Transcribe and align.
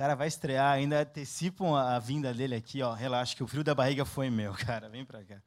Cara 0.00 0.14
vai 0.14 0.28
estrear, 0.28 0.72
ainda 0.72 1.02
antecipam 1.02 1.76
a, 1.76 1.98
vinda 1.98 2.32
dele 2.32 2.54
aqui, 2.54 2.80
ó. 2.80 2.94
Relaxa 2.94 3.36
que 3.36 3.42
o 3.42 3.46
frio 3.46 3.62
da 3.62 3.74
barriga 3.74 4.02
foi 4.06 4.30
meu, 4.30 4.54
cara. 4.64 4.88
Vem 4.88 5.04
pra 5.04 5.22
cá. 5.22 5.42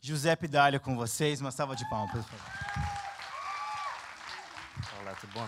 José 0.00 0.34
Pidalho 0.34 0.80
com 0.80 0.96
vocês, 0.96 1.38
uma 1.38 1.50
salva 1.50 1.76
de 1.76 1.86
palmas, 1.90 2.10
por 2.10 2.22
favor. 2.22 2.50
Olá, 5.02 5.14
tudo 5.16 5.34
bom? 5.34 5.46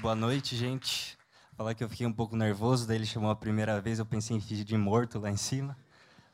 Boa 0.00 0.16
noite, 0.16 0.56
gente. 0.56 1.16
Falar 1.56 1.74
que 1.76 1.84
eu 1.84 1.88
fiquei 1.88 2.04
um 2.04 2.12
pouco 2.12 2.34
nervoso, 2.34 2.88
daí 2.88 2.96
ele 2.96 3.06
chamou 3.06 3.30
a 3.30 3.36
primeira 3.36 3.80
vez, 3.80 4.00
eu 4.00 4.06
pensei 4.06 4.36
em 4.36 4.40
fingir 4.40 4.64
de 4.64 4.76
morto 4.76 5.20
lá 5.20 5.30
em 5.30 5.36
cima, 5.36 5.78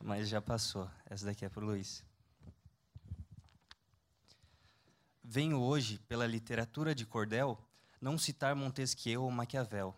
mas 0.02 0.26
já 0.26 0.40
passou. 0.40 0.88
Essa 1.04 1.26
daqui 1.26 1.44
é 1.44 1.50
pro 1.50 1.66
Luiz. 1.66 2.02
Venho 5.22 5.60
hoje, 5.60 5.98
pela 6.08 6.26
literatura 6.26 6.94
de 6.94 7.04
cordel, 7.04 7.62
não 8.00 8.16
citar 8.16 8.56
Montesquieu 8.56 9.24
ou 9.24 9.30
Maquiavel, 9.30 9.94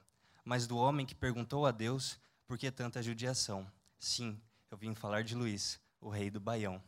mas 0.50 0.66
do 0.66 0.76
homem 0.76 1.06
que 1.06 1.14
perguntou 1.14 1.64
a 1.64 1.70
Deus 1.70 2.18
por 2.44 2.58
que 2.58 2.72
tanta 2.72 3.00
judiação. 3.00 3.70
Sim, 4.00 4.36
eu 4.68 4.76
vim 4.76 4.96
falar 4.96 5.22
de 5.22 5.32
Luiz, 5.32 5.78
o 6.00 6.08
rei 6.08 6.28
do 6.28 6.40
baião. 6.40 6.82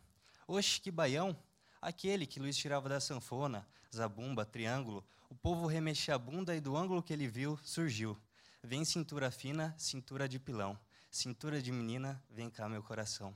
Oxe, 0.45 0.81
que 0.81 0.91
baião! 0.91 1.33
Aquele 1.81 2.27
que 2.27 2.41
Luiz 2.41 2.57
tirava 2.57 2.89
da 2.89 2.99
sanfona, 2.99 3.65
zabumba, 3.89 4.43
triângulo, 4.43 5.01
o 5.29 5.35
povo 5.35 5.65
remexia 5.65 6.13
a 6.13 6.17
bunda 6.17 6.53
e 6.53 6.59
do 6.59 6.75
ângulo 6.75 7.01
que 7.01 7.13
ele 7.13 7.25
viu, 7.25 7.57
surgiu. 7.63 8.17
Vem 8.61 8.83
cintura 8.83 9.31
fina, 9.31 9.73
cintura 9.77 10.27
de 10.27 10.39
pilão. 10.39 10.77
Cintura 11.09 11.61
de 11.61 11.71
menina, 11.71 12.21
vem 12.29 12.49
cá 12.49 12.67
meu 12.67 12.83
coração. 12.83 13.33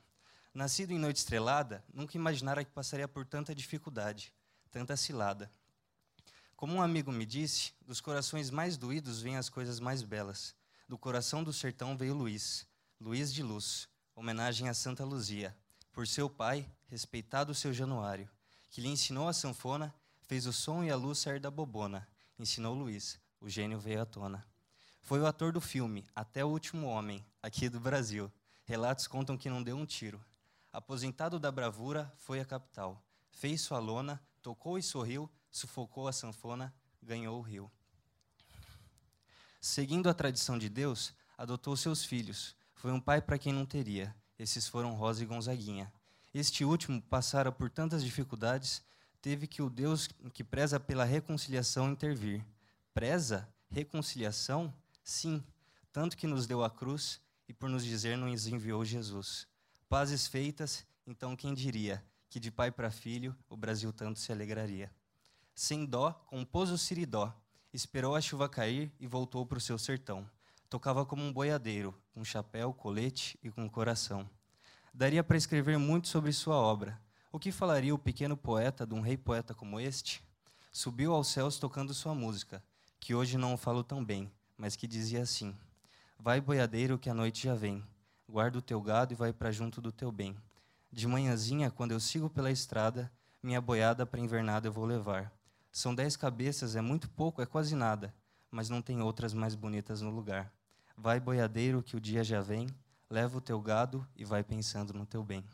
Nascido 0.54 0.92
em 0.92 1.00
noite 1.00 1.20
estrelada, 1.20 1.86
nunca 1.94 2.18
imaginara 2.18 2.66
que 2.66 2.72
passaria 2.72 3.08
por 3.08 3.26
tanta 3.26 3.56
dificuldade, 3.56 4.34
tanta 4.72 4.98
cilada. 4.98 5.50
Como 6.58 6.74
um 6.74 6.82
amigo 6.82 7.12
me 7.12 7.24
disse, 7.24 7.72
dos 7.86 8.02
corações 8.02 8.50
mais 8.50 8.78
doídos 8.78 9.22
vêm 9.22 9.38
as 9.38 9.48
coisas 9.48 9.80
mais 9.80 10.02
belas. 10.02 10.56
Do 10.90 10.98
coração 10.98 11.44
do 11.44 11.54
sertão 11.54 11.96
veio 11.96 12.16
Luiz, 12.16 12.66
Luiz 13.00 13.32
de 13.32 13.44
Luz, 13.44 13.88
homenagem 14.16 14.68
a 14.68 14.74
Santa 14.74 15.06
Luzia. 15.06 15.56
Por 15.94 16.08
seu 16.08 16.28
pai, 16.28 16.68
respeitado 16.88 17.54
seu 17.54 17.72
Januário, 17.72 18.28
que 18.72 18.82
lhe 18.82 18.88
ensinou 18.88 19.28
a 19.28 19.34
sanfona, 19.34 19.94
fez 20.24 20.48
o 20.48 20.52
som 20.52 20.84
e 20.84 20.90
a 20.90 20.96
luz 20.96 21.20
sair 21.20 21.40
da 21.40 21.52
bobona. 21.52 22.08
Ensinou 22.40 22.74
Luiz, 22.74 23.20
o 23.40 23.48
gênio 23.48 23.78
veio 23.78 24.02
à 24.02 24.06
tona. 24.08 24.44
Foi 25.04 25.20
o 25.20 25.28
ator 25.28 25.52
do 25.52 25.62
filme 25.62 26.08
Até 26.16 26.44
o 26.44 26.50
Último 26.50 26.88
Homem, 26.88 27.24
aqui 27.40 27.70
do 27.70 27.80
Brasil. 27.80 28.32
Relatos 28.66 29.06
contam 29.06 29.38
que 29.38 29.48
não 29.48 29.62
deu 29.62 29.78
um 29.78 29.86
tiro. 29.86 30.20
Aposentado 30.74 31.40
da 31.40 31.52
bravura, 31.52 32.12
foi 32.18 32.40
à 32.40 32.46
capital. 32.46 33.00
Fez 33.30 33.62
sua 33.62 33.78
lona, 33.78 34.20
tocou 34.42 34.80
e 34.80 34.82
sorriu, 34.82 35.30
sufocou 35.58 36.08
a 36.08 36.14
sanfona, 36.14 36.74
ganhou 37.02 37.38
o 37.38 37.42
rio. 37.42 37.72
Seguindo 39.60 40.10
a 40.10 40.14
tradição 40.14 40.58
de 40.58 40.70
Deus, 40.70 41.14
adotou 41.38 41.76
seus 41.76 42.06
filhos. 42.06 42.56
Foi 42.76 42.92
um 42.92 43.02
pai 43.02 43.22
para 43.22 43.40
quem 43.40 43.52
não 43.52 43.66
teria. 43.66 44.16
Esses 44.38 44.68
foram 44.68 44.94
Rosa 44.94 45.24
e 45.24 45.26
Gonzaguinha. 45.26 45.92
Este 46.34 46.64
último 46.64 47.02
passara 47.02 47.52
por 47.52 47.70
tantas 47.70 48.04
dificuldades, 48.04 48.84
teve 49.22 49.48
que 49.48 49.62
o 49.62 49.70
Deus 49.70 50.08
que 50.32 50.44
preza 50.44 50.80
pela 50.80 51.04
reconciliação 51.04 51.90
intervir. 51.92 52.46
Preza? 52.94 53.50
Reconciliação? 53.70 54.74
Sim, 55.04 55.44
tanto 55.92 56.16
que 56.16 56.28
nos 56.28 56.46
deu 56.46 56.64
a 56.64 56.70
cruz 56.70 57.20
e 57.48 57.54
por 57.54 57.70
nos 57.70 57.84
dizer 57.84 58.16
nos 58.18 58.46
enviou 58.46 58.86
Jesus. 58.86 59.48
Pazes 59.90 60.28
feitas, 60.28 60.86
então 61.06 61.36
quem 61.36 61.54
diria 61.54 62.04
que 62.30 62.40
de 62.40 62.52
pai 62.52 62.72
para 62.72 62.92
filho 62.92 63.36
o 63.50 63.58
Brasil 63.58 63.92
tanto 63.92 64.20
se 64.20 64.32
alegraria? 64.32 64.92
Sem 65.60 65.88
dó, 65.88 66.12
compôs 66.28 66.70
o 66.70 66.78
siridó, 66.78 67.34
esperou 67.74 68.16
a 68.16 68.22
chuva 68.22 68.48
cair 68.48 68.92
e 69.00 69.08
voltou 69.08 69.44
para 69.44 69.58
o 69.58 69.60
seu 69.60 69.76
sertão. 69.80 70.30
Tocava 70.70 71.04
como 71.04 71.24
um 71.24 71.34
boiadeiro, 71.34 71.96
com 72.14 72.24
chapéu, 72.24 72.72
colete 72.72 73.40
e 73.42 73.50
com 73.50 73.68
coração. 73.68 74.30
Daria 74.94 75.24
para 75.24 75.36
escrever 75.36 75.80
muito 75.80 76.10
sobre 76.10 76.32
sua 76.32 76.58
obra. 76.58 77.02
O 77.32 77.40
que 77.40 77.52
falaria 77.52 77.94
o 77.94 77.98
pequeno 77.98 78.38
poeta 78.38 78.86
de 78.86 78.94
um 78.94 79.02
rei 79.02 79.18
poeta 79.18 79.56
como 79.56 79.80
este? 79.80 80.24
Subiu 80.72 81.12
aos 81.12 81.30
céus 81.30 81.58
tocando 81.58 81.92
sua 81.92 82.14
música, 82.14 82.64
que 83.00 83.16
hoje 83.16 83.36
não 83.36 83.56
o 83.56 83.58
falo 83.58 83.84
tão 83.84 84.06
bem, 84.06 84.32
mas 84.56 84.76
que 84.76 84.86
dizia 84.86 85.24
assim: 85.24 85.56
Vai, 86.20 86.40
boiadeiro, 86.40 87.00
que 87.00 87.10
a 87.10 87.16
noite 87.16 87.46
já 87.46 87.56
vem. 87.56 87.84
Guarda 88.30 88.60
o 88.60 88.62
teu 88.62 88.80
gado 88.80 89.12
e 89.12 89.16
vai 89.16 89.34
para 89.34 89.52
junto 89.52 89.82
do 89.82 89.92
teu 89.92 90.12
bem. 90.12 90.38
De 90.92 91.08
manhãzinha, 91.08 91.72
quando 91.72 91.94
eu 91.94 92.00
sigo 92.00 92.30
pela 92.30 92.52
estrada, 92.52 93.12
minha 93.42 93.60
boiada 93.60 94.06
para 94.06 94.20
invernada 94.20 94.68
eu 94.68 94.72
vou 94.72 94.86
levar. 94.86 95.36
São 95.78 95.94
dez 95.94 96.18
cabeças, 96.18 96.76
é 96.76 96.82
muito 96.82 97.08
pouco, 97.08 97.40
é 97.40 97.46
quase 97.46 97.76
nada, 97.76 98.12
mas 98.50 98.68
não 98.68 98.82
tem 98.82 99.00
outras 99.00 99.32
mais 99.32 99.54
bonitas 99.54 100.02
no 100.02 100.10
lugar. 100.10 100.52
Vai, 100.98 101.20
boiadeiro, 101.20 101.84
que 101.84 101.96
o 101.96 102.02
dia 102.02 102.24
já 102.24 102.42
vem, 102.42 102.66
leva 103.08 103.38
o 103.38 103.42
teu 103.42 103.62
gado 103.62 104.04
e 104.16 104.26
vai 104.26 104.44
pensando 104.44 104.92
no 104.92 105.06
teu 105.06 105.24
bem. 105.24 105.46